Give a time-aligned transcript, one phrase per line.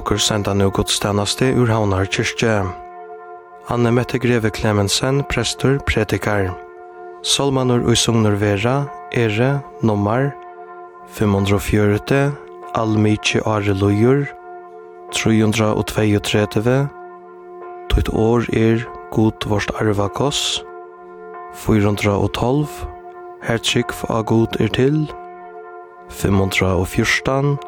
[0.00, 2.64] åker senda nu godstjeneste ur Havnar kyrkje.
[3.68, 6.54] Anne Mette Greve Klemensen, prester, predikar.
[7.22, 10.32] Solmanur Usungnur Vera, Ere, Nomar,
[11.12, 12.32] 540,
[12.74, 14.26] Almici Are Lujur,
[15.12, 16.88] 332,
[17.90, 20.62] tuit år er God vårt arva koss,
[21.54, 22.68] 412,
[23.42, 25.10] Hertrykv av God er til,
[26.08, 27.58] 514,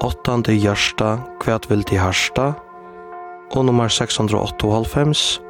[0.00, 2.54] åttande hjärsta, kvärt vill till härsta,
[3.50, 5.40] og nummer 698,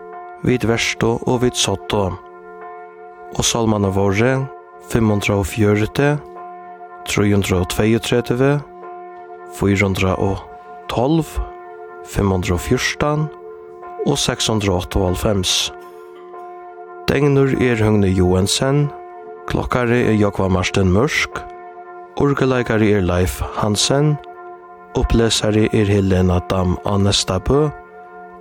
[0.42, 2.12] vid versto og vid sotto.
[3.38, 4.46] Og av våre,
[4.92, 6.18] 540,
[7.08, 8.60] 332,
[9.58, 11.24] 412,
[12.06, 13.28] 514
[14.06, 15.72] og 698.
[17.08, 18.88] Degnur er Høgne Johansen,
[19.48, 21.40] klokkare er Jokva Marsten Mørsk,
[22.20, 24.16] orgeleikare er Leif Hansen,
[24.96, 27.68] Opplesare er Helena Dam Anestabø,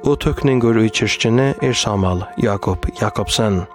[0.05, 3.65] og tøkningur i kyrkjene er Samal Jakob Jakobsen.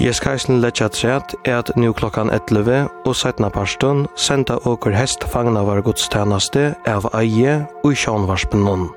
[0.00, 4.96] Jeg skal eisen letja tret er at nu klokkan 11 og setna parstun senda åker
[4.96, 8.88] hest fagna var godstjeneste av eie og sjånvarspenon.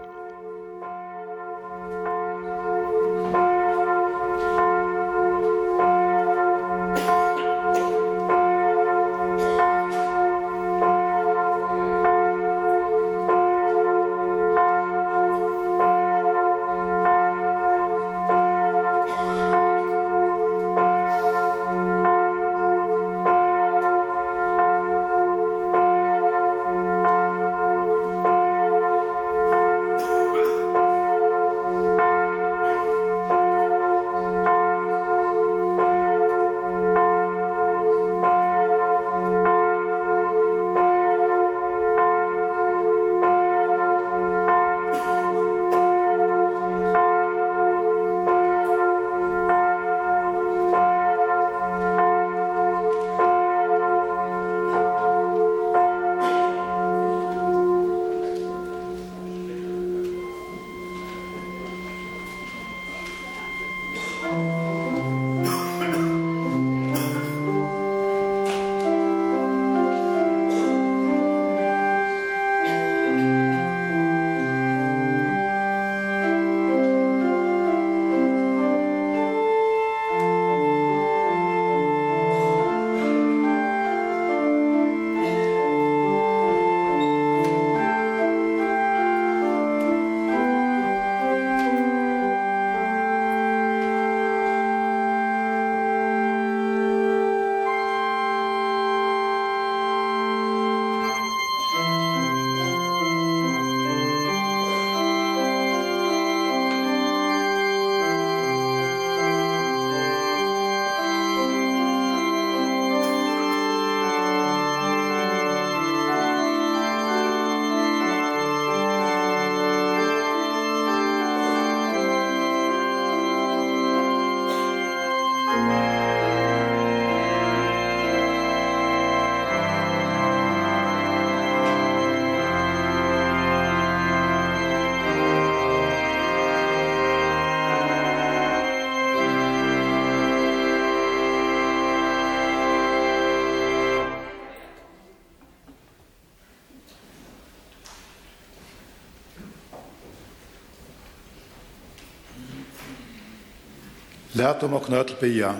[154.34, 155.52] Læt om og knøt bia.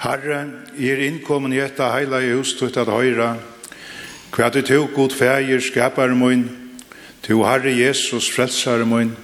[0.00, 0.40] Herre,
[0.76, 3.34] i er innkommen i etta heila i hus tutt at høyra.
[4.32, 6.44] Hva du tog god fægir skapar mun.
[7.22, 9.16] Tu Herre Jesus frelsar mun.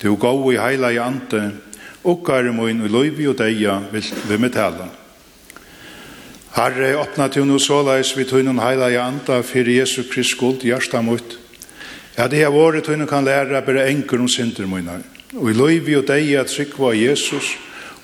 [0.00, 1.50] Tu gå i heila i ante.
[2.04, 4.88] Okkar mun i loivi og deia vil vi med tala.
[6.56, 11.02] Herre, åpna tu nu såleis vi tunnen heila i anta fyrir Jesu Krist skuld hjärsta
[11.02, 11.38] mot.
[12.16, 15.96] Ja, det er våre tunnen kan læra bare enkur om synder munar og i løyvi
[15.98, 17.54] og deg at trykva Jesus,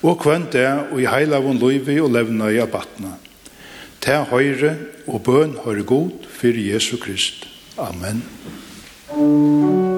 [0.01, 3.17] og kvendt det og i heilavun løyvi og levna i abatna.
[3.99, 4.77] Ta høyre
[5.07, 7.47] og bøn høyre god for Jesu Krist.
[7.77, 8.23] Amen.
[9.11, 9.88] Amen.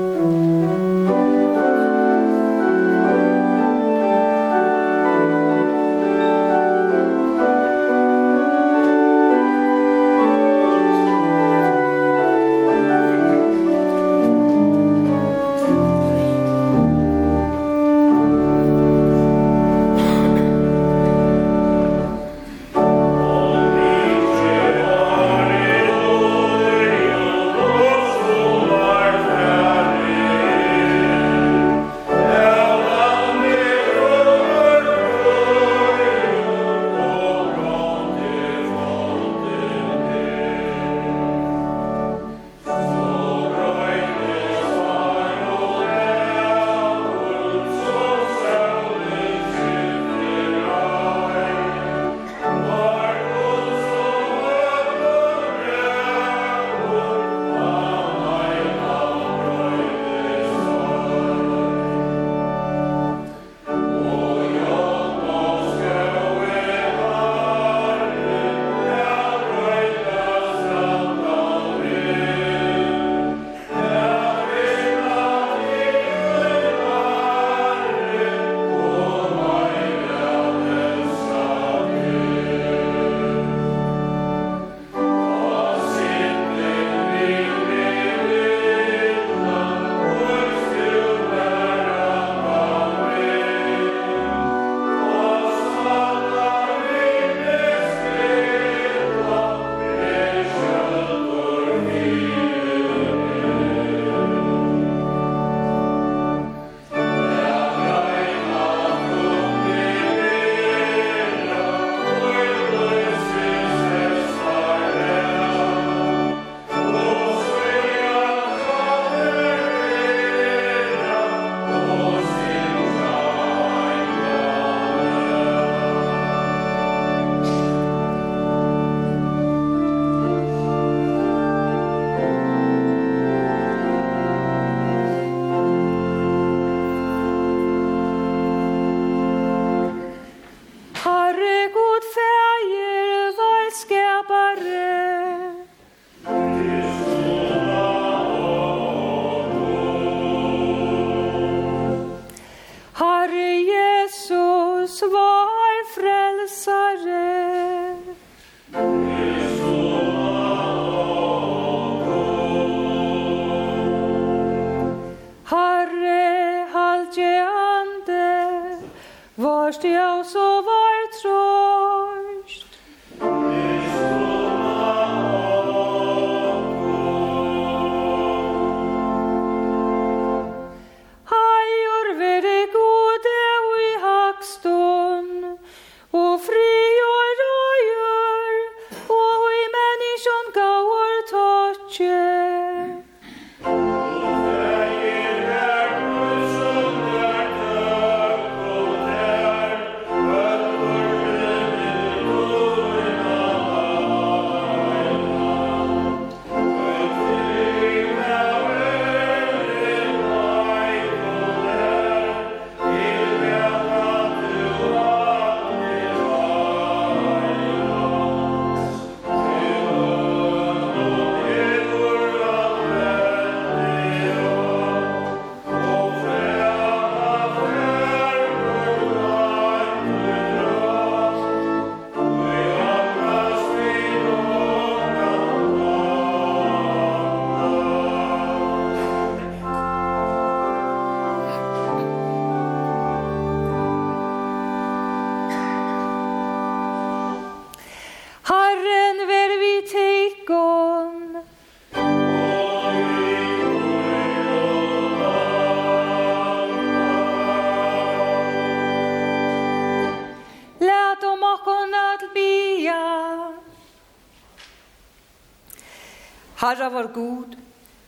[266.71, 267.55] Herra var god,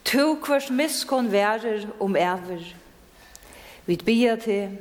[0.04, 2.62] to kvart miskon værer om æver.
[3.86, 4.78] Vi bia til,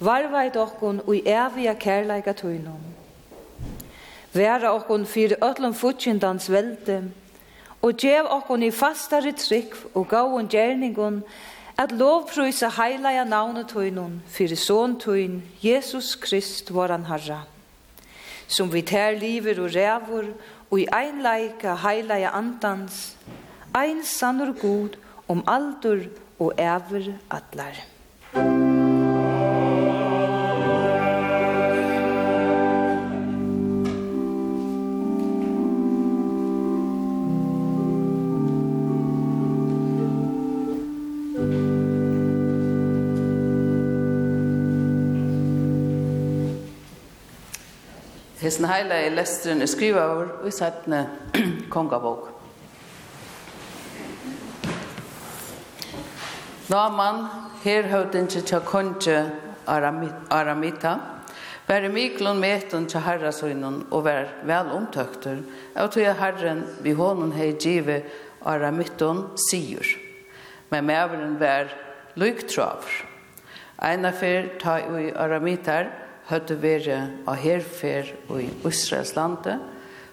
[0.00, 2.80] varvait okkon ui ævia kærleika tøynom.
[4.32, 7.02] Væra okkon fyrir öllum futsindans velde,
[7.82, 11.20] og djev okkon i fastare trygg og gauon gjerningon,
[11.76, 17.42] at lovprysa heilaja navnet tøynun fyrir son tøyn, Jesus Krist, våran Herra,
[18.48, 20.32] som vi tær liver og rævur,
[20.70, 23.16] og i einleika heilaja andans,
[23.74, 24.98] ein sannur god
[25.28, 26.06] om aldur
[26.38, 27.86] og æver atlar.
[28.34, 28.69] Musik
[48.50, 51.04] Hesten heila i lesteren er skriva over og i sættene
[51.74, 52.24] kongabok.
[56.72, 57.20] Naman,
[57.62, 59.20] her høvdinje tja konje
[59.70, 60.96] Aramita,
[61.68, 65.46] var i miklun metun tja herrasøynun og var vel omtøkter,
[65.78, 68.10] og tog herren vi hånden hei givet
[68.42, 69.94] Aramittun sigur.
[70.74, 71.70] Men mæveren var
[72.18, 72.98] lyktraver.
[73.78, 79.58] Einar fyr ta i Aramitar, høtte være av herfer og i Israels lande,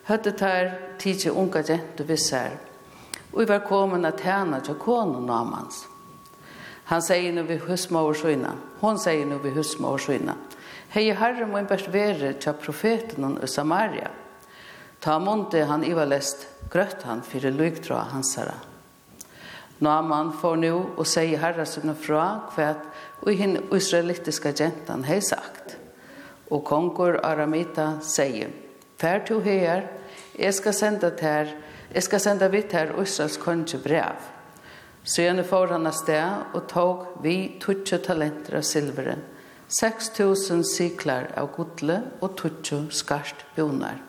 [0.07, 2.57] høyde der tidsi unga jente visser,
[3.33, 5.53] og vi var kommet at tjene til konen av.
[6.87, 10.37] Han sier nå vi husma og skjønne, hun sier nå vi husma og skjønne,
[10.95, 14.09] hei herre må en best være til profeten i Samaria.
[15.03, 18.57] Ta månte han iva lest, grøtt han fyrir lykdra hans herre.
[19.83, 22.87] Naman får nå og sier herre sinne fra kvæt
[23.21, 25.56] og henne israelitiske jenten jentan sagt.
[26.51, 28.49] Og kongur Aramita sier,
[28.97, 29.83] Fær to her,
[30.39, 31.51] jeg skal senda til
[31.93, 34.25] jeg skal senda vidt her Israels konge brev.
[35.03, 39.23] Så gjerne får han av sted og tog vi tutsje talenter av silveren,
[39.71, 44.01] 6.000 siklar av godle og tutsje skarst bonar.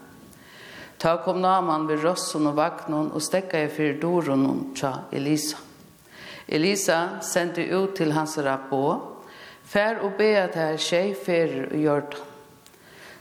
[0.99, 5.61] Ta kom naman ved rosson og vagnon og stekka i fyrir doron tja Elisa.
[6.49, 8.83] Elisa sendi ut til hans rapå,
[9.63, 12.28] fær og be til her tjej fyrir og jordan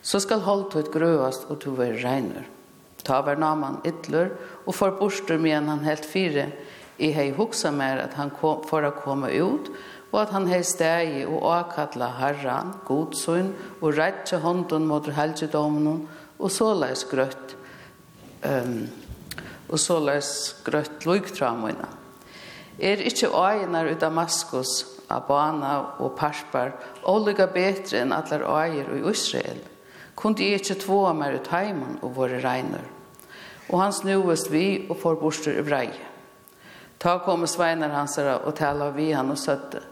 [0.08, 2.48] så skal holdt grøast og to være regner.
[3.04, 4.32] Ta var naman ytler,
[4.66, 6.50] og for borster med han helt fire,
[6.98, 9.70] i hei hoksa mer at han kom, for å komme ut,
[10.12, 16.06] og at han hei stegi og akalla herran, godsyn, og rettje hånden mot helgedomnen,
[16.38, 17.56] og såleis grøtt,
[18.48, 18.88] um,
[19.68, 20.32] og såleis
[20.66, 21.90] grøtt luktramoina.
[22.80, 26.76] Er ikkje øynar ut Damaskus, Abana og Parpar,
[27.08, 29.64] olika betre enn allar øyer i Israel,
[30.18, 32.84] kunde jeg ikke tvåa meg ut heimen og våre regner.
[33.70, 35.90] Og han snuest vi og får borster i brei.
[36.98, 39.84] Ta kom sveinar hans og tala vi han og søtte.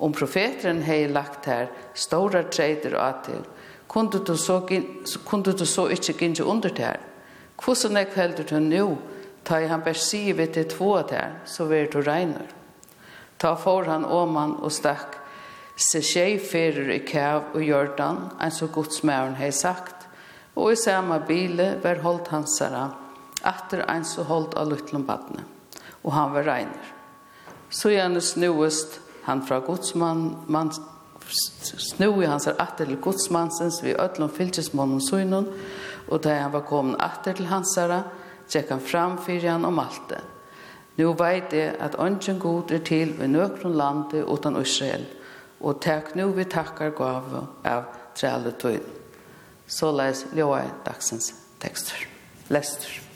[0.00, 3.44] Om profeteren hei lagt her, stora treider og atil,
[3.86, 4.62] kunde du så,
[5.28, 7.00] kunde du så ikke gynne under det her.
[7.60, 8.86] Hvordan er heldur du nå,
[9.44, 12.48] ta i han bare sier vi til två her, så vil du regner.
[13.38, 15.19] Ta for han åman og stakk,
[15.80, 20.04] Se tjej ferer i Kav og Jordan, en så godsmæren hei sagt,
[20.52, 22.82] og i samme bile var holdt hansara,
[23.48, 25.46] atter en så holdt av Lutlundbadne,
[26.04, 26.90] og han var regner.
[27.72, 30.68] Så gjerne snuest han fra godsmann, man
[31.30, 35.46] snue hans atter til godsmannsens vi ødlom fylkesmånen søgnen,
[36.10, 38.02] og da han var kommet atter til hansara,
[38.50, 40.20] tjekk han fram fyrir han om alt det.
[41.00, 45.06] Nå veit jeg at ønsken god er til ved nøkron landet utan Israel,
[45.60, 47.84] og takk nu vi takkar gav av
[48.16, 48.96] træletøyden.
[49.70, 52.06] Så les Ljóa dagsens tekster.
[52.48, 53.09] Lester.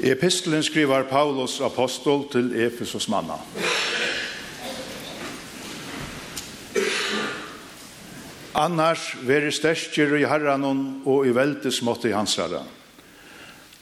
[0.00, 3.36] I epistelen skriver Paulus apostol til Efesos manna.
[8.56, 12.64] Annars veri sterskjer i herranon og i veldes måtte i hans herra.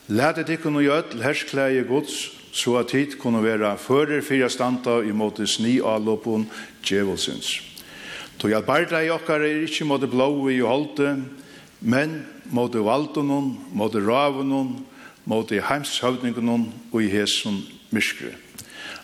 [0.09, 2.19] Lætet ikkun og gjødl herskleie gods,
[2.51, 6.47] så at hit kunne være fører fyra standa i måte sni avlåpun
[6.83, 7.59] djevelsins.
[8.39, 11.15] Tog at barda i okkar er ikkje måte blåi i holde,
[11.79, 12.21] men
[12.51, 14.01] måte valdunon, måte
[15.29, 17.61] mot i heimshøvdningen og i hesen
[17.93, 18.33] myskre,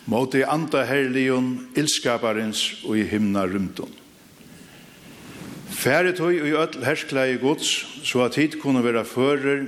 [0.10, 3.91] mot i andre herligen, ilskaparens og i himna rymten.
[5.75, 7.70] Færet høy og i ødel herskleie gods,
[8.03, 9.67] så at hit kunne være fører,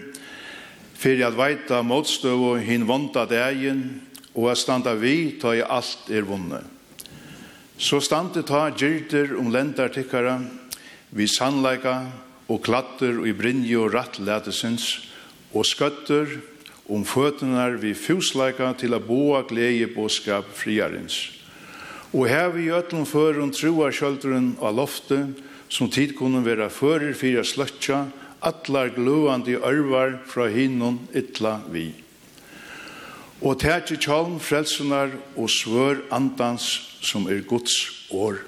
[0.98, 4.02] fyrir at veita motstøv og hin vonda degen,
[4.34, 6.62] og at standa vi ta i alt er vunne.
[7.78, 10.40] Så standi ta gyrter om lendartikkara,
[11.12, 12.00] vi sannleika
[12.50, 15.07] og klatter og i brinje og rattlætesins,
[15.58, 16.38] og skøtter
[16.88, 21.18] om føtene vi fusleika til å boa glede båskap friarens.
[22.14, 25.36] Og her vi gjøtlen før om troa kjølteren av loftet,
[25.70, 28.06] som tid kunne være fører for å sløtja,
[28.40, 31.90] atlar gløvande ørvar fra hinnon ytla vi.
[33.42, 36.70] Og tætje tjalm frelsunar og svør andans
[37.06, 37.76] som er Guds
[38.10, 38.40] år.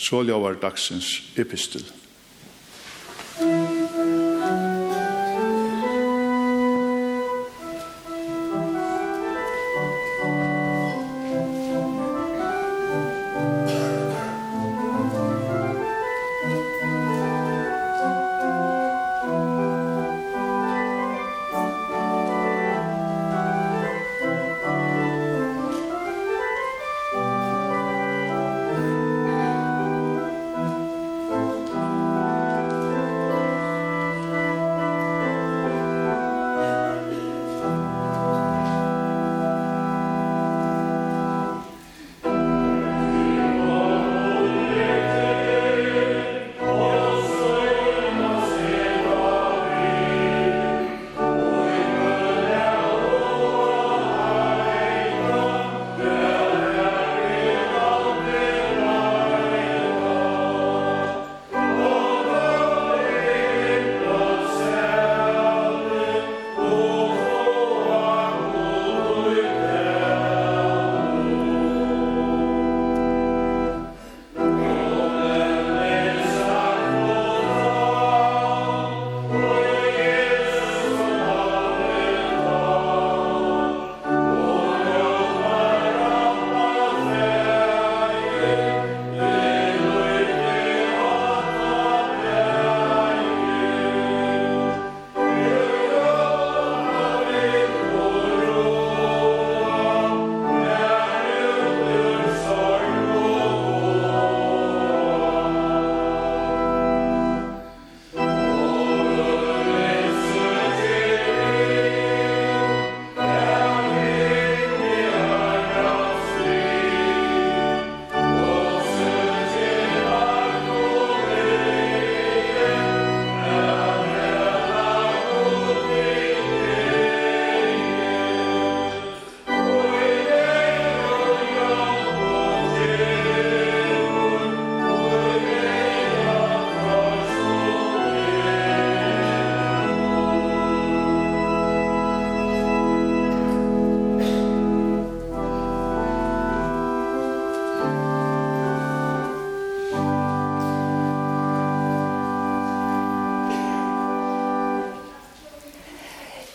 [0.00, 1.84] Så ljavar dagsens epistel.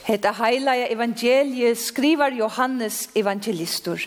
[0.06, 4.04] Hetta heilaja evangelie skrivar Johannes evangelistur.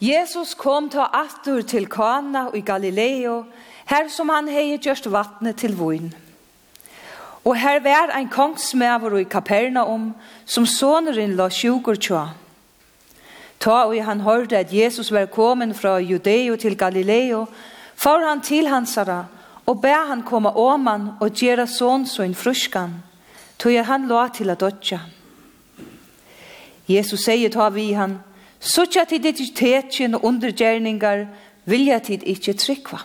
[0.00, 3.44] Jesus kom ta aftur til Kana i Galileo,
[3.86, 6.10] her som han hei gjørst vattnet til voin.
[7.44, 12.26] Og her var ein kongsmæver i Kapernaum, som soneren la sjukur tja.
[13.60, 17.46] Ta og han hørte at Jesus var kommet fra Judeo til Galileo,
[17.94, 19.24] for han til hansara,
[19.66, 23.02] og bær han komme åman og gjøre sånn så en fruskan,
[23.58, 25.00] tog han la til at dødja.
[26.88, 28.18] Jesus sier ta vi han,
[28.60, 31.22] Suttja tid ditt tetjen og undergjerningar,
[31.64, 32.98] vilja tid ikkje trykva.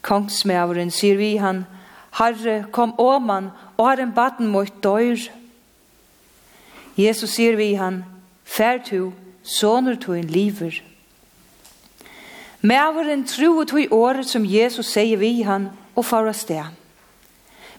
[0.00, 1.66] Kongsmæveren sier vi han,
[2.18, 5.28] Herre, kom åman, og har en baden mot døyr.
[6.98, 8.02] Jesus sier vi han,
[8.48, 10.80] Fær tu, soner tu en liver.
[12.60, 16.74] Mæveren tro tu i året som Jesus sier vi han, og fara sted.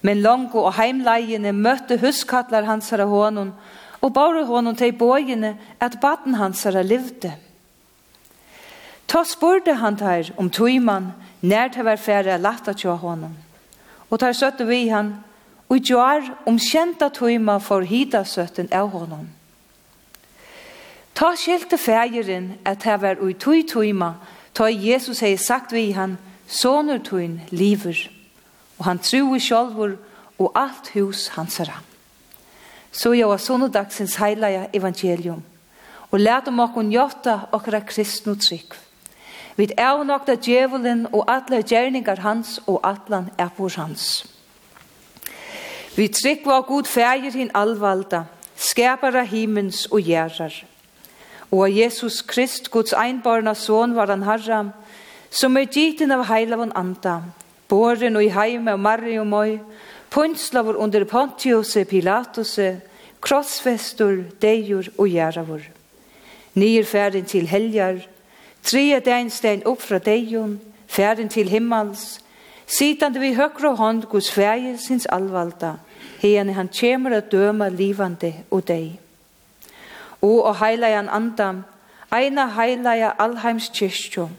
[0.02, 3.52] Men Longo og heimleiene møtte huskattlar hans herre hånden,
[4.00, 7.34] og bare hånden til bøyene at baden hans herre livde.
[9.08, 13.49] Ta spurte han der om tøyman, nær til hver færre latta tja hånden
[14.10, 15.14] og tar søtte vi han,
[15.70, 19.28] og gjør omkjenta tøyma for hida søtten av honom.
[21.14, 24.14] Ta skilte fægeren at det var ui tøy tøyma,
[24.54, 26.18] ta Jesus hei sagt vi han,
[26.48, 28.10] soner tøyn liver,
[28.80, 29.98] og han true sjolvor
[30.40, 31.84] og alt hus hansara.
[32.92, 33.70] Så jeg var sånne
[34.18, 35.44] heilige evangelium,
[36.12, 38.89] og lærte om okken gjøtta okra kristne trygg.
[39.60, 44.24] Vi er nokta djevelen og atle gjerningar hans og atlan er på hans.
[45.98, 48.22] Vi tryggva var god fægir hin alvalda,
[48.56, 50.54] skapara himens og gjerrar.
[51.52, 54.72] Og Jesus Krist, Guds einbarna son, var han herra,
[55.30, 57.18] som er gittin av heilavon anda,
[57.68, 59.58] boren og i heime av marri og moi,
[60.10, 62.70] punslaver under Pontiuse Pilatuse,
[63.20, 65.68] krossfestur, deigur og gjerravur.
[66.56, 68.00] Nyer ferden til heljar,
[68.64, 72.20] Tre dagen stein opp fra deion, färden til himmels,
[72.68, 75.78] sittande vid högra hånd gos färger sins alvalda,
[76.22, 79.00] hene han kommer a döma livande og dei.
[80.22, 81.64] O og heilajan andam,
[82.12, 84.30] eina heilaja allheims kyrkjo,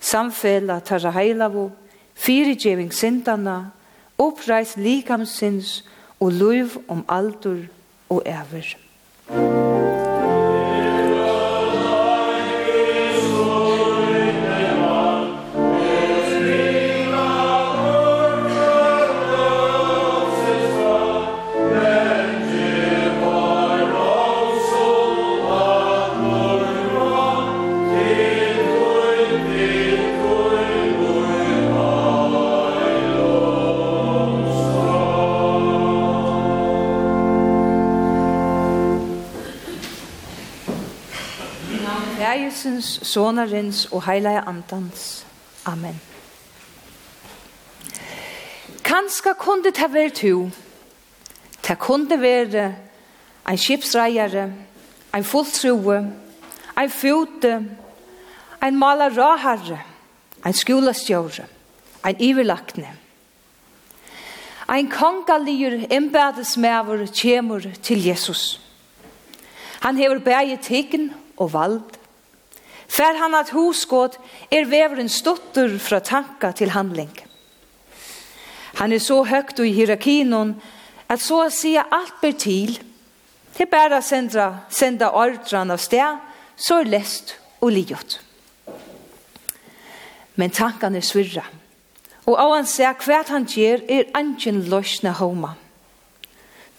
[0.00, 1.70] samfella tarra heilavo,
[2.14, 3.72] fyrigjeving sindana,
[4.18, 5.84] oppreis likamsins
[6.20, 7.66] og luiv om aldur
[8.08, 8.76] og ever.
[9.28, 9.61] Musik
[43.12, 45.26] sonarens og heilige andans.
[45.64, 46.00] Amen.
[48.84, 50.50] Kanska kunde ta ver tu.
[51.62, 52.74] Ta kunde vere
[53.44, 54.52] ein skipsreiere,
[55.12, 56.12] ein fulltrue,
[56.76, 57.64] ein fjote,
[58.60, 59.78] ein malaraharre,
[60.42, 61.44] ein skolastjore,
[62.02, 62.96] ein iverlakne.
[64.68, 68.60] Ein kongaligur embedesmæver kjemur til Jesus.
[69.80, 71.80] Han hever bæje teken og vald
[72.92, 74.18] Fær han at hosgått
[74.52, 77.12] er veveren stotter fra tanka til handling.
[78.80, 80.56] Han er så høgt i hierarkinon
[81.08, 82.76] at så å si alt ber til.
[83.52, 86.20] Det er bare å sende, sende ordran av sted,
[86.56, 88.18] så er lest og livet.
[90.36, 91.44] Men tankene svirra.
[92.28, 95.56] Og av han ser hva han gjør er angen løsne homa.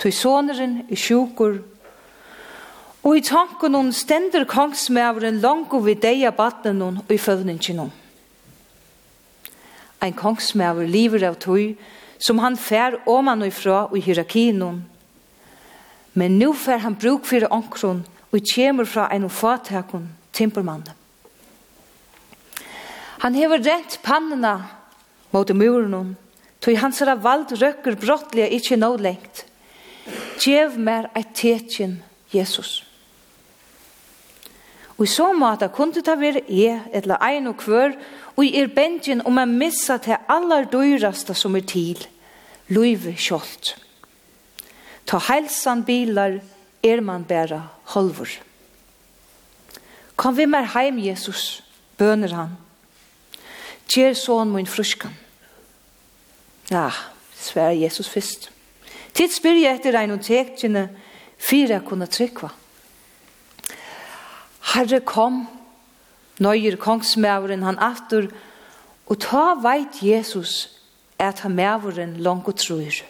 [0.01, 1.61] Tøysoneren er sjukur
[3.03, 7.91] Og i tanken om stender kongsmævren langt over deia batten hon og i følningen om.
[10.03, 11.75] Ein kongsmæver lever av tøy
[12.23, 14.81] som han fær oman og ifra og i hierarkien om.
[16.13, 20.95] Men nu fær han bruk for ankron og kjemur fra ein fatakon, timpermannen.
[23.23, 24.55] Han hever rent pannene
[25.31, 26.15] mot muren om,
[26.59, 29.45] tog hans hansara vald røkker brottelig ikke nå lengt.
[30.43, 32.01] Gjev mer et tetjen
[32.33, 32.92] Jesus.
[34.97, 37.95] Og i så måte kunne det være jeg, eller ein og kvør,
[38.35, 41.99] og i er bensjen om jeg missa til aller døyraste som er til,
[42.69, 43.75] løyve kjolt.
[45.05, 46.39] Ta helsan bilar,
[46.83, 47.61] er man bæra
[47.93, 48.29] holvor.
[50.15, 51.63] Kom vi mer heim, Jesus,
[51.97, 52.57] bøner han.
[53.87, 55.13] Kjer sån min fruskan.
[56.71, 56.89] Ja,
[57.39, 58.49] svær Jesus fyrst.
[59.13, 60.87] Tid spyr jeg etter ein og tektjene,
[61.37, 62.49] fyra kunne trykva.
[62.49, 62.62] Ja.
[64.63, 65.47] Herre kom,
[66.39, 68.29] nøyer kongsmæveren han aftur,
[69.05, 70.69] og ta veit Jesus
[71.19, 73.03] at han mæveren langt og tror.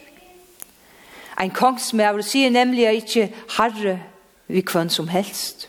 [1.40, 3.98] Ein kongsmæver sier nemlig ikkje herre
[4.46, 5.68] vi kvann som helst.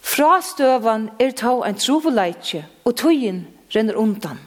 [0.00, 4.40] Frastøvan er ta ein trovoleitje, og tøyen renner undan.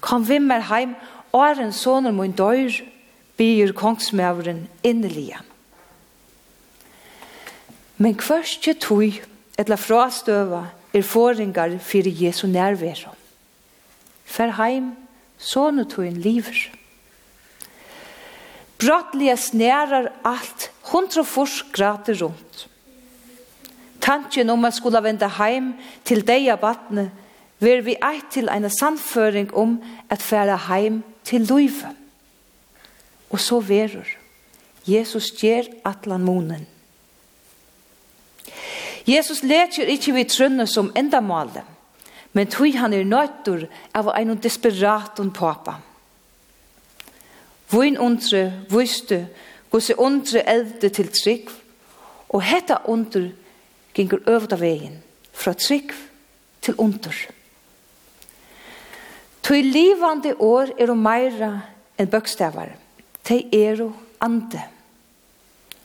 [0.00, 0.94] Kom vimmer heim,
[1.32, 2.72] åren soner mun døyr,
[3.36, 5.47] byr kongsmæveren innelige.
[7.98, 9.16] Men hverstje tog
[9.58, 10.62] etla frastøva
[10.94, 13.10] er foringar fyrir Jesu nærvero.
[14.28, 14.92] Fer heim,
[15.38, 16.68] sånne togin liver.
[18.78, 22.68] Brattlige snærar alt 140 grader rundt.
[24.00, 25.72] Tanken om man skulle vende heim
[26.06, 27.10] til deg av vattnet,
[27.58, 31.90] ver vi eit til en sannføring om at færa heim til løyve.
[33.34, 34.06] Og så verur.
[34.86, 36.77] Jesus gjer atlan munen.
[39.08, 41.64] Jesus leter ikkje vi trønne som enda målet,
[42.36, 43.64] men tog han er nøytur
[43.96, 45.78] av ein desperat og papa.
[47.72, 49.22] Voin undre vustu,
[49.72, 51.48] gose undre eldte til trygg,
[52.28, 53.30] og hetta under
[53.96, 55.00] gingur øvda vegin,
[55.32, 55.94] fra trygg
[56.60, 57.16] til under.
[59.42, 61.52] Tui livande år er og meira
[61.96, 62.74] enn bøkstavar,
[63.24, 64.60] tei er og ande.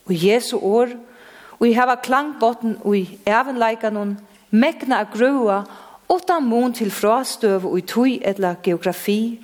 [0.03, 1.12] Og Jesu år er
[1.59, 4.17] Vi hava klangbotten i ervenleikanon,
[4.49, 5.63] mekna a grua,
[6.09, 9.39] utan mun til frastøv i tui etla geografi,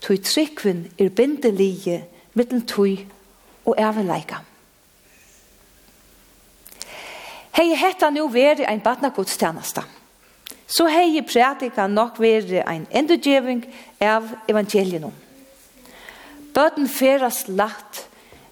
[0.00, 2.96] tui tryggvin er bindelige mittel tui
[3.64, 4.42] og ervenleika.
[7.52, 9.82] Hei hetta nu veri ein batnagudstjenesta.
[10.66, 13.66] Så hei prædika nok veri ein endurgjeving
[14.00, 15.12] av evangelienum.
[16.54, 18.06] Bøten ferast lagt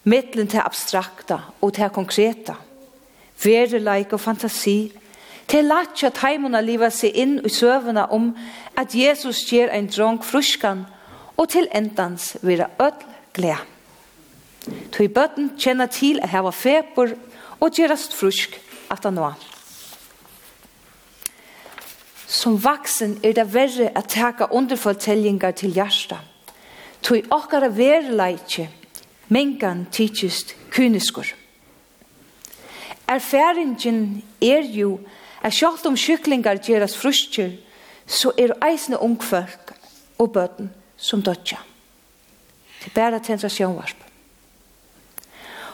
[0.04, 2.54] mittlen til abstrakta og til konkreta
[3.44, 4.92] verleik og fantasi,
[5.50, 8.30] til latja taimuna liva seg inn i søvuna om
[8.78, 10.84] at Jesus gjer ein drong fruskan
[11.36, 13.00] og til endans vera öll
[13.34, 13.58] glea.
[14.92, 17.14] Tui bøtten kjenna til at heva fepur
[17.60, 18.58] og gjerast frusk
[18.92, 19.32] at han noa.
[22.30, 26.20] Som vaksen er det verre at taka underfortellingar til hjärsta.
[27.02, 28.68] Tui okkara verleikje,
[29.28, 31.39] mengan tidsist kyniskur
[33.10, 34.98] erfaringen er jo
[35.42, 37.56] at sjálft om kyklingar gerast frustjer,
[38.06, 39.72] så er eisne ungfolk
[40.20, 41.58] og bøten som dødja.
[42.80, 43.96] Det er bare tendra sjønvarp.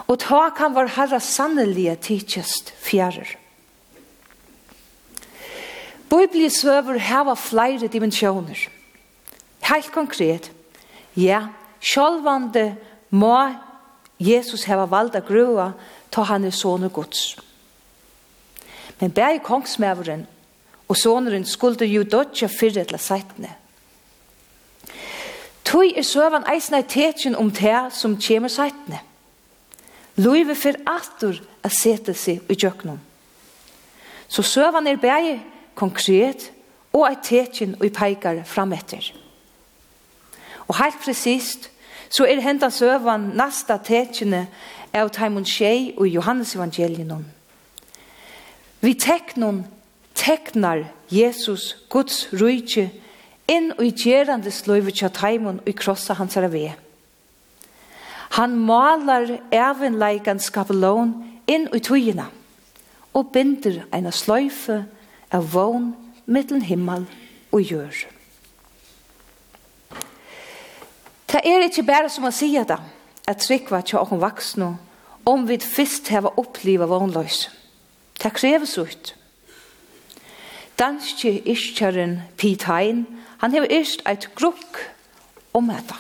[0.07, 3.35] Og ta kan vår herra sannelige tidsjest fjerrer.
[6.07, 8.69] Bibelen svøver hava flere dimensjoner.
[9.67, 10.53] Helt konkret,
[11.19, 11.49] ja,
[11.83, 12.77] sjálvande
[13.11, 13.35] må
[14.23, 15.73] Jesus hava valda grua,
[16.17, 17.37] ta han er soner gods.
[19.01, 20.27] Men bæg kongsmæveren
[20.89, 23.53] og soneren skulle jo dodja fyrre til seitene.
[25.65, 29.03] Tui er søvan eisne tetjen om te som kjemer seitene.
[30.17, 33.01] Luive fyr atur a sete seg i djøknum.
[34.29, 35.43] Så søvan er bæg
[35.75, 36.51] konkret
[36.93, 39.13] og eit tetjen og peikar fram etter.
[40.69, 41.69] Og heilt presist,
[42.09, 44.47] så er hendan søvan nasta tetjene
[44.97, 47.27] av Taimon Shei og Johannes evangelien.
[48.81, 49.65] Vi teknon
[50.15, 52.89] teknar Jesus Guds rujtje
[53.51, 56.75] inn og i gjerande sløyve tja Taimon og i krossa hans herre
[58.37, 61.15] Han malar evenleikan skapelån
[61.47, 62.27] inn i tøyina
[63.15, 64.85] og binder eina sløyfe
[65.33, 65.95] av vogn
[66.27, 67.07] mittlen himmel
[67.53, 67.95] og gjør.
[71.27, 72.79] Det er ikke bare som å si det,
[73.27, 74.75] at trykva tja okon vaksno
[75.27, 77.51] om vi først har opplevd vognløs.
[78.23, 79.15] Det krever så ut.
[80.79, 83.07] Danske iskjøren Piet Hein,
[83.39, 84.79] han har ist et grukk
[85.55, 85.95] om dette.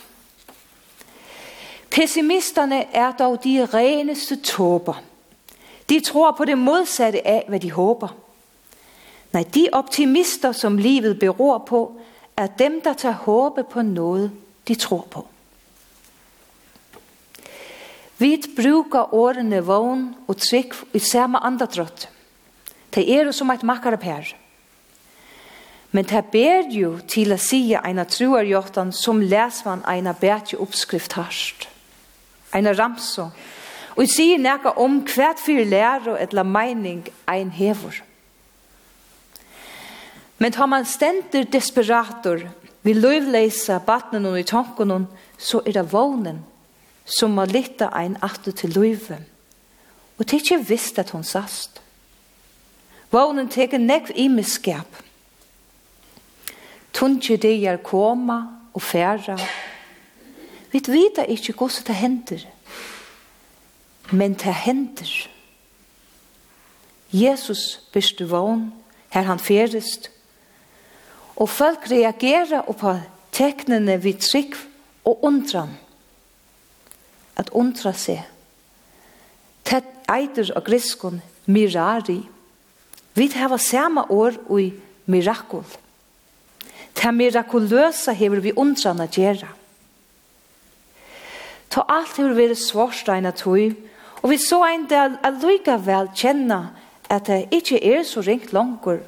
[1.90, 5.02] Pessimisterne er dog de reneste tåber.
[5.88, 8.08] De tror på det modsatte av hvad de håber.
[9.32, 12.00] Nej, de optimister, som livet beror på,
[12.36, 14.30] er dem, der tager håbe på noget,
[14.68, 15.26] de tror på.
[18.18, 22.08] Vi brukar årene vån og trygg i samme andre andadrott.
[22.94, 24.32] Det er som et makkarepær.
[25.92, 30.20] Men det ber jo til å si en av troerjortan som leser man en av
[30.20, 31.68] bedre oppskrift harst.
[32.54, 33.28] En av ramso.
[33.96, 38.02] Og jeg sier noe om hvert fyrir lærer la mening ein hever.
[40.38, 42.48] Men har man stender desperator,
[42.82, 45.06] vil løvleise batnen og i tanken,
[45.38, 46.44] så er det vånen
[47.06, 49.18] som må lytte ein atter til løyve.
[50.18, 51.80] Og det er ikke visst at hun sast.
[53.10, 54.88] Vånen teker nekv i miskap.
[56.92, 58.40] Tunche det er koma
[58.74, 59.38] og færa.
[60.72, 62.46] Vi vet ikke hvordan det hender.
[64.12, 65.28] Men det hender.
[67.12, 68.72] Jesus byrste vogn,
[69.08, 70.10] her han færest.
[71.36, 72.98] Og folk reagerer på
[73.32, 74.54] teknene vi trygg
[75.04, 75.76] og undran
[77.36, 78.22] at undra seg.
[79.66, 82.20] Tett eitur og griskon mirari.
[83.16, 84.72] Vi hava sama år i
[85.06, 85.64] mirakul.
[86.96, 89.50] Ta mirakuløsa hever vi undrana gjerra.
[91.70, 93.74] Ta alt hever vi svarsteina tui,
[94.22, 96.70] og vi så ein del allika vel kjenna
[97.10, 98.98] at det ikkje er så ringt langur,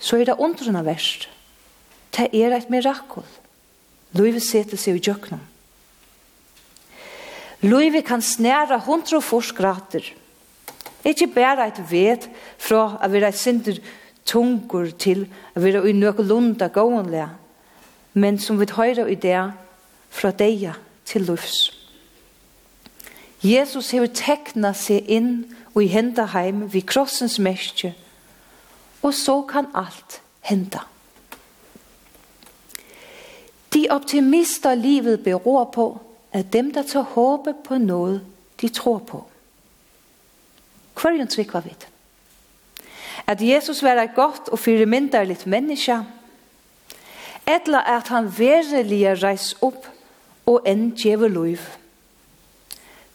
[0.00, 1.28] så er det undrana verst.
[2.16, 3.24] Det er eit mirakul.
[4.16, 5.40] Løyve setter seg i jøknum.
[7.66, 10.12] Løyve kan snæra 140 grader.
[11.04, 13.78] Ikke bare et vet fra å være et synder
[14.26, 15.24] tungur til
[15.54, 17.28] å være i nøkulunda gåenlega,
[18.14, 19.38] men som vi høyre i det
[20.10, 20.76] fra deia
[21.06, 21.72] til lufs.
[23.42, 25.30] Jesus har tekna seg inn
[25.74, 27.92] og i henda heim vid krossens mestje,
[29.02, 30.86] og så kan alt henda.
[33.74, 35.86] De optimister livet beror på,
[36.38, 38.26] er dem, der tar håbe på noget,
[38.60, 39.26] de tror på.
[41.00, 41.88] Hverjen trykker vi vidt?
[43.26, 46.04] At Jesus var et godt og fyrirmynderligt menneske,
[47.46, 49.86] eller at han verilige reis opp
[50.46, 51.62] og enn djeve liv.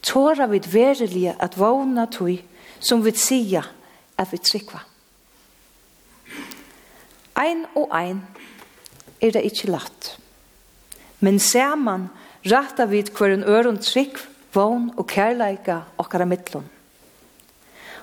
[0.04, 2.40] Tåra vid verilige at vågna tog
[2.80, 3.68] som vid sier
[4.18, 4.82] at vi trykva.
[7.38, 8.24] Ein og ein
[9.22, 10.18] er det ikke latt.
[11.20, 12.10] Men ser man
[12.46, 14.18] rætta vid hverjum ørum trygg,
[14.54, 16.70] vogn og kærleika okkara mittlun.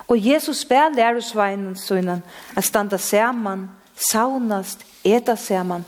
[0.09, 2.23] Og Jesus ber lærersveinen sønnen
[2.57, 5.85] at standa saman, saunast, eta saman,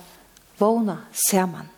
[0.58, 0.96] vogna
[1.30, 1.68] saman.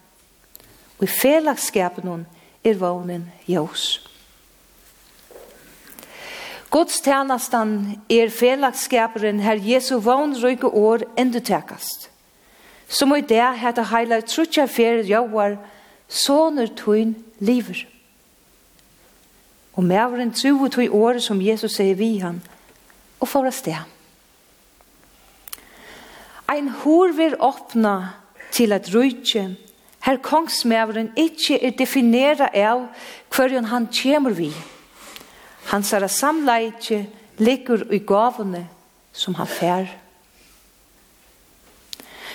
[0.98, 2.26] Og i felagsskapen hun
[2.64, 4.00] er vognen jós.
[6.72, 12.08] Guds tjernastan er felagskaperen her Jesu vognrygge år endetekast.
[12.88, 15.58] Som i det heter heila trutja fer jauar
[16.12, 17.86] soner tuin liver.
[19.72, 22.42] Og mævren true tui året som Jesus sier vi han,
[23.20, 23.78] og for oss det.
[26.52, 28.12] Ein hor vil åpna
[28.52, 29.54] til at rujtje,
[30.02, 32.84] her kongsmævren ikkje er definera av
[33.32, 34.50] hverjon han kjemur vi.
[35.70, 37.06] Han sara samleitje
[37.38, 38.66] ligger i gavene
[39.12, 39.86] som han fær.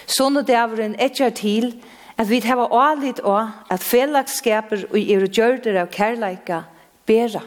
[0.08, 1.74] Sånne dæveren etter til
[2.18, 6.64] at vi hava alit og at fellagskaper og er gjørder av kærleika
[7.06, 7.44] bera.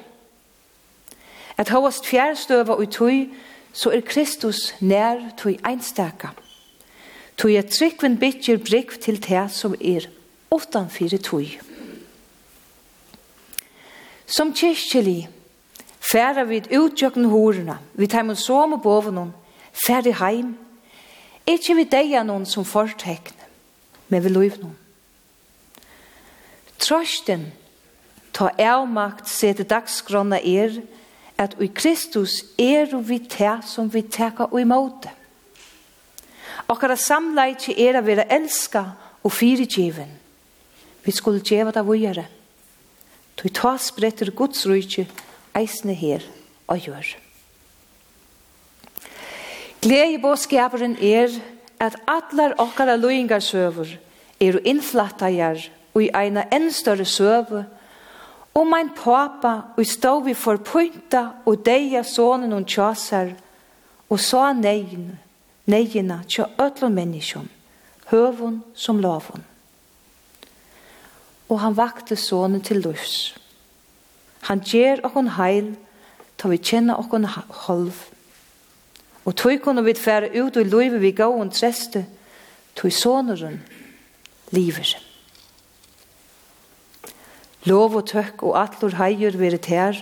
[1.59, 3.27] At hovast fjærstøva og tøy,
[3.73, 6.31] så er Kristus nær tøy einstaka.
[7.37, 10.07] Tøy at tryggven bytjer brygg til te som er
[10.55, 11.59] utanfyrir tøy.
[14.27, 15.29] Som kyrkjelig
[16.01, 19.35] færa vi utjøkken horena, vi teimer som og bovenon,
[19.75, 20.55] færi heim,
[21.47, 23.40] ikkje vi deia noen som fortekne,
[24.11, 24.77] med vi liv noen.
[26.81, 27.51] Trosten,
[28.33, 30.81] ta avmakt, se til er,
[31.39, 35.07] at i Kristus er vi te som vi teka og imot.
[36.69, 38.85] Okkara samleitje er a vera elska
[39.25, 40.11] og fyrirgjeven.
[41.05, 42.27] Vi skulle djeva det vujere.
[43.37, 45.07] Du ta spretter Guds rujtje
[45.57, 46.25] eisne her
[46.69, 47.17] og gjør.
[49.81, 51.33] Gleie båskaperen er
[51.81, 53.97] at allar okkara løyingarsøver
[54.41, 57.65] er innflattajar og i eina enn større søve
[58.55, 63.33] og mein papa og stå vi for pynta og deia sonen og tjasar
[64.11, 65.19] og sa negin
[65.67, 67.49] negina tja ötlun menneskjum
[68.11, 69.45] høvun som lavun
[71.49, 73.35] og han vakte sonen til lufs
[74.49, 75.77] han gjer okkon heil
[76.37, 77.29] ta vi kjenna okkon
[77.67, 77.95] holv
[79.25, 82.07] Og tog kunne vi fære ut i løyve vi gav og treste,
[82.77, 83.61] tog soneren
[84.51, 84.97] liver.
[87.69, 89.99] Lov og tøkk og atlor heier veret her,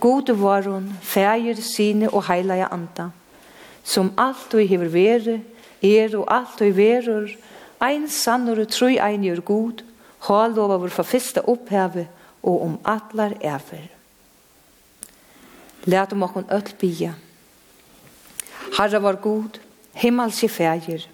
[0.00, 3.10] gode varon, fæger, sine og heilaja anda,
[3.84, 5.40] som alt og hever vere,
[5.82, 7.30] er og alt og verur,
[7.80, 9.82] ein sannur og troi ein gjør god,
[10.28, 12.06] ha lov av for fyrsta oppheve
[12.42, 13.88] og om atlar efer.
[15.88, 17.14] Læt om okkon öll bia.
[18.78, 19.60] Herre var god,
[19.92, 21.08] himmelske fægir.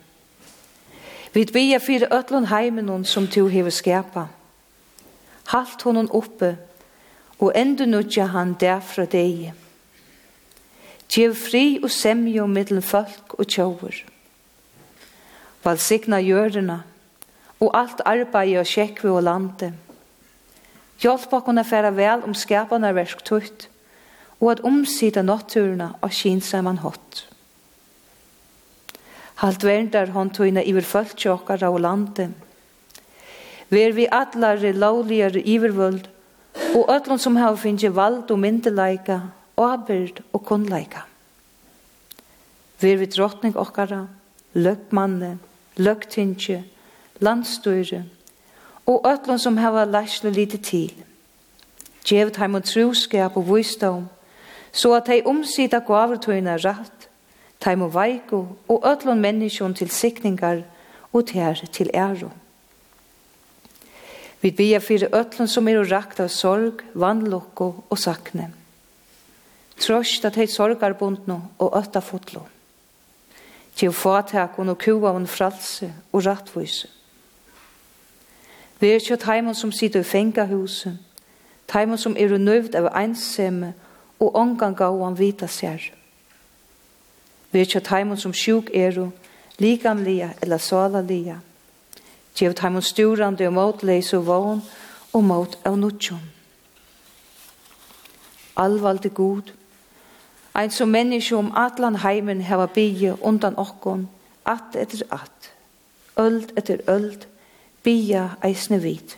[1.32, 4.26] Vi bier fyrir ötlun heimen som du hever skapa.
[5.46, 6.56] Halt honom oppe,
[7.38, 9.52] og endur nudja han derfra deg.
[11.12, 14.04] Gjev fri og semjo middelen folk og tjóver.
[15.64, 16.80] Valsigna jörðina,
[17.60, 19.72] og alt arbeid og sjekve og lande.
[21.00, 23.68] Hjelp å kunne fære vel om skapene versk tutt,
[24.40, 27.26] og at omsida natturna og kinsaman hott.
[29.36, 32.30] Halt verndar hon tøyna iver fölkje okkar av landet.
[33.68, 36.06] Ver vi allare lovligare ivervöld
[36.74, 39.20] og ötlun som hava finnje vald og myndeleika,
[39.56, 41.04] avbyrd og kunnleika.
[42.80, 44.06] Ver vi drottning okkara,
[44.54, 45.38] løgmanne,
[45.76, 46.62] løgtingje,
[47.20, 48.04] landstøyre
[48.86, 50.94] og ötlun som hava læsle lite til.
[52.06, 54.08] Gjevet heim og truskap og visdom,
[54.72, 56.95] så at hei omsida gavertøyna rætt
[57.66, 60.62] taimo veiko og ötlun menneskjon til sikningar
[61.12, 62.30] og ter til æro.
[64.40, 68.52] Vi bia fyrir ötlun som er rakt av sorg, vannlokko og sakne.
[69.76, 72.46] Trost at hei sorgarbundno og ötta fotlo.
[73.76, 76.88] Til fatakon og kuva og fralse og rattvise.
[78.80, 80.98] Vi er kjøtt heimon som sitter i fengahuset,
[81.72, 83.74] heimon som er nøvd av einsemme
[84.20, 85.95] og omgang av han vita seg.
[87.52, 89.10] Virkja taimun som sjuk eru,
[89.58, 91.38] likamliga eller salalia.
[92.36, 94.62] Gjev taimun styrande og motleis og vogn
[95.12, 96.32] og mot av nutjon.
[98.56, 99.52] Allvalde god,
[100.56, 104.08] ein som menneske om atlan heimen heva bygge undan okkon,
[104.44, 105.50] at etter att,
[106.16, 107.26] öld etter öld,
[107.82, 109.16] bia eisne vid.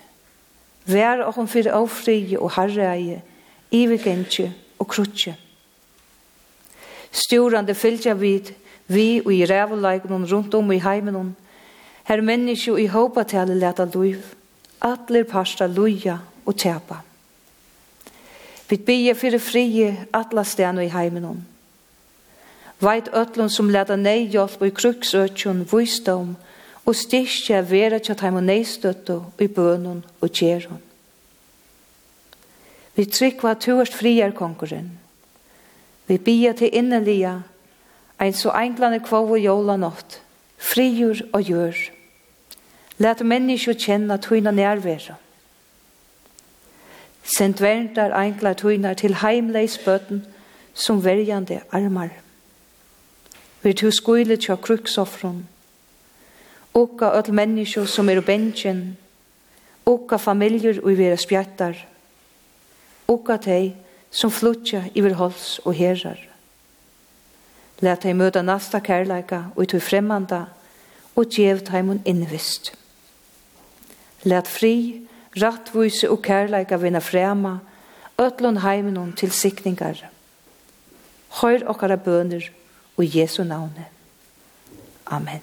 [0.87, 3.23] Vær okkom fyrir ofrige og harreie,
[3.71, 5.37] ivigentje og krutje.
[7.13, 8.53] Storande fylgja vid,
[8.87, 11.37] vi og i rævuleikene rundt om i heimen,
[12.05, 14.23] her menneske i håpatale leta luiv,
[14.81, 17.03] atler parsta luja og tjapa.
[18.69, 21.47] Vi bygge fyrir frie atla stenu i heimen.
[22.81, 26.37] Veit ötlun som leta nei hjelp i kruksøtjon, visdom
[26.87, 30.81] og styrkja vera tja taimu neistøttu i bønun og gjeron.
[32.95, 34.91] Vi trykva tuast frier konkurren,
[36.09, 37.43] Vi bia til innelia,
[38.21, 40.23] ein så englande kvov og jola nått,
[40.59, 41.77] frigjur og gjør.
[42.99, 45.19] Læt menneskje kjenne tøyna nærværa.
[47.23, 50.25] Send verndar enkla tøyna til heimleis bøten
[50.75, 52.09] som verjande armar.
[53.63, 55.47] Vi tu skuile tja kruksoffron,
[56.75, 58.97] Okka öll menneskje som er bensjen,
[59.87, 61.75] okka familjer og vera spjattar,
[63.09, 63.75] okka tei
[64.11, 66.21] som flutja iver hals og herrar.
[67.81, 70.45] Læt deg møta nasta kærleika og i tog fremmanda
[71.15, 72.73] og djev teimun innvist.
[74.27, 75.07] Læt fri,
[75.39, 77.59] rattvise og kærleika vinna frema,
[78.19, 80.09] ötlun heimenon til sikningar.
[81.41, 82.51] Høyr okkara bøner
[82.97, 83.87] og Jesu navne.
[85.07, 85.43] Amen.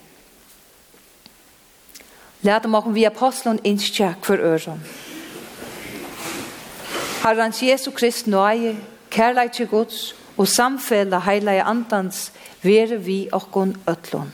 [2.42, 4.84] Læt dem okkom vi apostlen innskja hver øron.
[7.26, 8.76] Herrens Jesu Krist nøye,
[9.10, 14.30] kærleitje Guds og samfella heilige andans være vi okkon øtlån.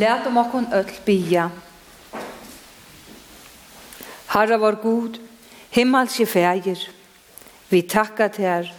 [0.00, 1.50] Lært om okon öll bia.
[4.32, 5.18] Herre var god,
[5.70, 6.88] himmelske fægir,
[7.70, 8.70] vi takka til her.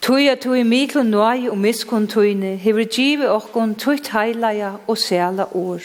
[0.00, 5.44] Tui at tui miklu nøy og miskun tuine, hever givi okkon tuit heilaja og sæla
[5.52, 5.82] år.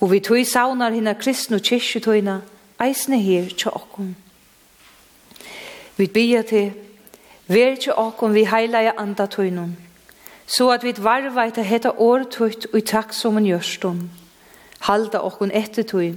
[0.00, 2.40] Og vi tui saunar hina kristnu kyrkju tuina,
[2.80, 4.16] eisne her tja okkon.
[5.96, 6.72] Vi bia til,
[7.48, 9.76] ver tja okkon vi heilaja anda tuinun,
[10.46, 14.04] så at vi varvaita heta åretøyt og i takk som en gjørstom.
[14.86, 16.14] Halda okkon ettertøy,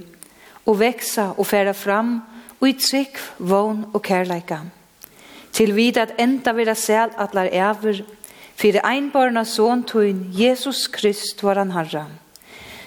[0.66, 2.20] og veksa og færa fram,
[2.60, 4.60] og i trygg, vogn og kærleika.
[5.52, 8.04] Til vid at enda vera sel atlar æver,
[8.54, 9.44] fyrir einbarna
[9.86, 12.06] tuin Jesus Krist var han harra.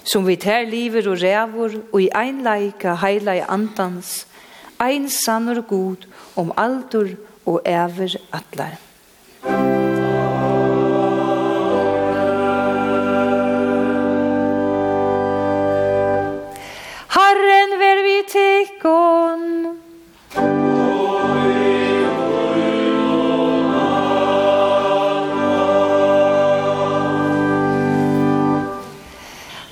[0.03, 4.27] Som vi tær liver og rævor, og i einleika heila i andans,
[4.79, 7.09] ein sannur god om aldur
[7.45, 8.77] og æver atlar.
[9.43, 9.82] Amen.
[18.27, 19.43] tikkun.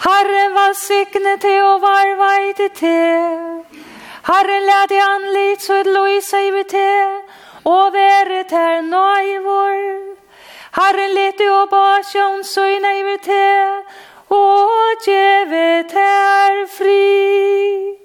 [0.06, 3.62] Herren var sikne til og var veite til til.
[4.28, 7.16] Herren lærte han litt så et loise i vi til,
[7.66, 9.80] og være til nøy vår.
[10.78, 12.04] Herren lærte og bare
[12.44, 13.82] så i nei ved til,
[14.30, 18.01] og gjeve til fri.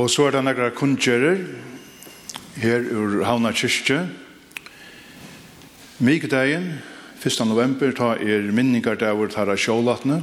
[0.00, 1.40] Og så er det noen kundgjører
[2.62, 3.98] her ur Havna kyrkje.
[6.00, 6.70] Mykdagen,
[7.20, 7.40] 1.
[7.44, 10.22] november, ta er minningar der vår tar av sjålatne.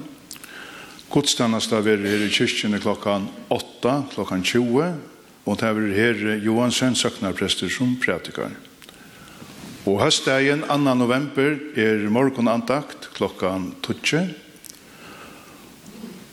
[1.13, 4.97] Godstannast av er her i kyrkjene klokkan 8, klokkan 20.
[5.45, 8.57] Og ta er her Johansen søknarprester som prætikar.
[9.85, 10.97] Og høstdagen 2.
[10.97, 14.33] november er morgonandakt klokkan 12.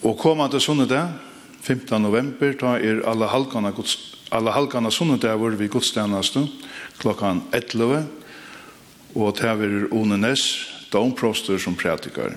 [0.01, 1.13] Og kommande sunnedag
[1.65, 2.03] 15.
[2.03, 3.97] november da er alla halkene gods,
[4.31, 6.45] alla halkana sunnudavur vi gudstjenastu
[7.01, 8.05] klokkan 11
[9.15, 12.35] og ta er One Ness, domprostur som prætikar.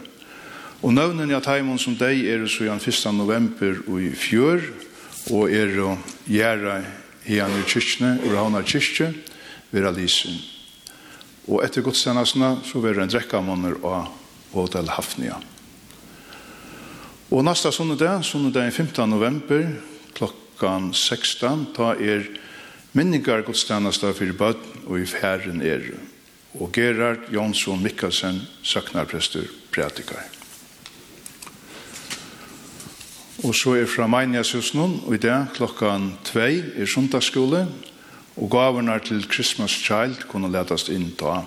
[0.81, 3.13] Og nøvnen jag taimon som deg er så jan 1.
[3.17, 4.61] november og i fjør
[5.33, 5.97] og er å
[6.29, 6.77] gjøre
[7.25, 9.09] hian i kyrkene, og havna kyrkje,
[9.73, 10.37] vera Alisen.
[11.47, 14.13] Og etter gudstjenestene så vera en drekkamåner av
[14.53, 15.41] Hotel Hafnia.
[17.27, 19.09] Og nasta sunnudag, sunnudag 15.
[19.09, 19.65] november,
[20.15, 22.23] klokkan 16, ta er
[22.95, 25.83] minningar godstannasta fyrir bad og i færen er.
[26.55, 29.43] Og Gerard Jonsson Mikkelsen, søknarprester,
[29.75, 30.23] prædikar.
[33.43, 37.67] Og så er fra Mainjashusen, og i dag klokkan 2 er sundagsskole,
[38.37, 41.41] og gaverne til Christmas Child kunne letast inn ta.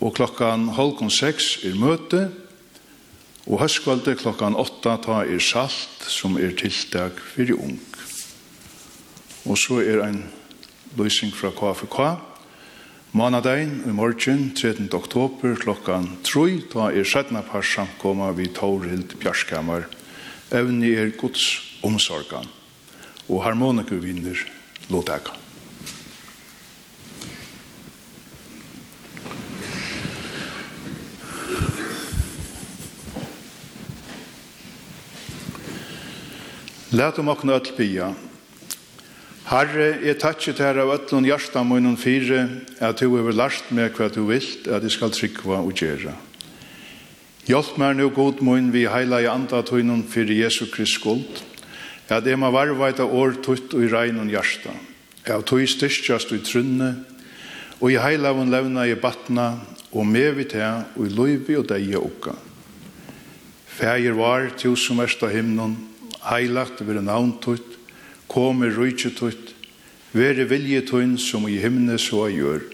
[0.00, 2.28] Og klokkan halvkon 6 er møte,
[3.48, 7.78] Og høstkvaldet klokkan 8 ta er salt som er tiltak fyrir ung.
[9.48, 10.26] Og så er ein
[10.98, 11.96] løysing fra KFK.
[13.16, 14.90] Månadein i morgen 13.
[14.92, 19.88] oktober klokkan 3 ta er sætna par samkoma vi Taurild Bjarskammer.
[20.52, 21.48] Evni er gods
[21.80, 22.52] omsorgan
[23.28, 24.44] og harmonikervinner
[24.92, 25.47] låtakan.
[36.88, 38.14] Læt om okna öll bia.
[39.44, 42.46] Herre, jeg takkje til av öllun hjärsta munnen fire,
[42.80, 46.14] at du hever last meg hva du vilt, at jeg skal tryggva og gjera.
[47.44, 51.42] Hjelp meg nu god munn vi heila i anda tøynun fyrir Jesu Krist skuld,
[52.08, 54.72] at jeg må varvaita år tutt og i reinun hjärsta,
[55.28, 56.90] at tog styrstjast og i trunne,
[57.82, 59.58] og i heila vun levna i batna,
[59.92, 62.32] og med vi til, og i loivi og deia okka.
[63.76, 65.76] Fægir var, til som erst av himnon,
[66.26, 67.76] heilagt vere navn tutt,
[68.28, 69.54] kom i rujtje tutt,
[70.12, 72.64] vere vilje tunn som i himne så gjør.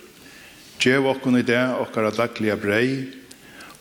[0.80, 2.88] Gjev okkon i det okkara daglige brei,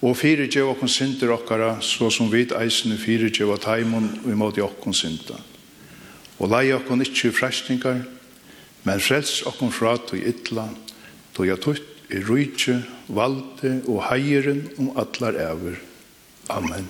[0.04, 4.30] og fire gjev okkon synder okkara, så som vit eisene fire gjev av taimon og
[4.32, 5.40] imot i okkon synda.
[6.40, 8.04] Og lei okkon ikkje frestingar,
[8.84, 10.68] men frels okkon fra tog ytla,
[11.34, 15.80] to ja tutt i rujtje, valde og heieren om atlar ever.
[16.52, 16.88] Amen.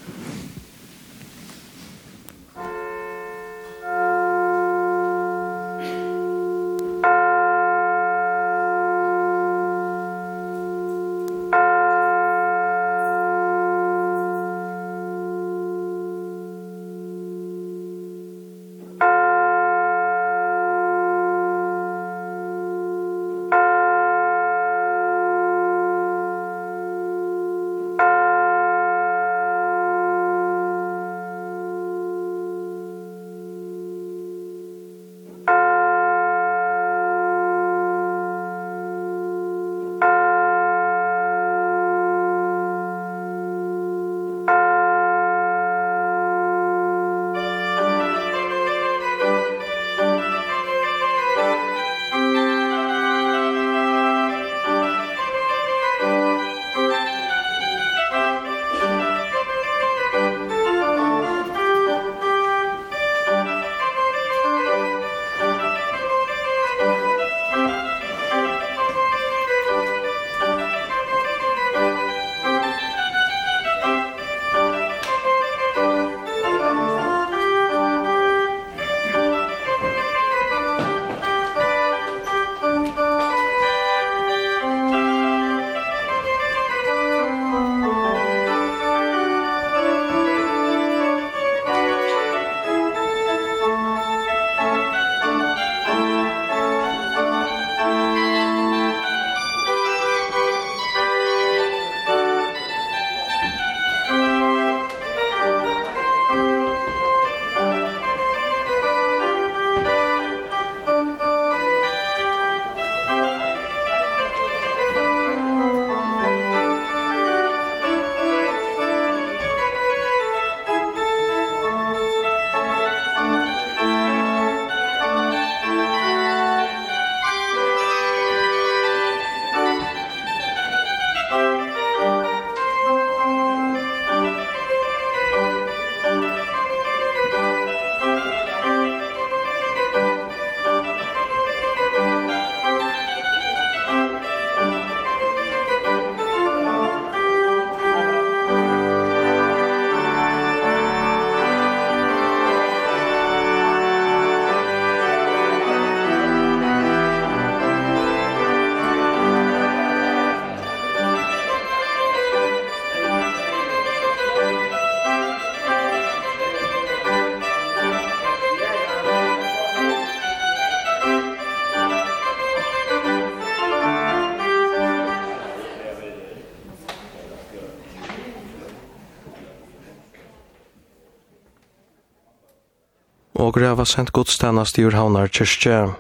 [183.53, 185.91] Okur hava sendt godstannast i Urhavnar kyrkje.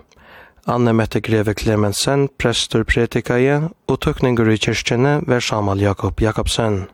[0.65, 6.87] Anne Mette Greve Klemensen, prestur pretikaje, og tøkningur i kyrkjene var Samal Jakob Jakobsen.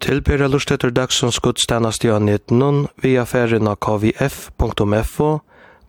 [0.00, 5.30] Tilbyrja lust etter dagsens godstannast i anjetnun via ferien av kvf.fo,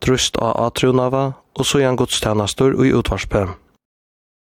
[0.03, 1.23] trust av atronava,
[1.55, 3.55] og så igjen godstannastur og i utvarspet.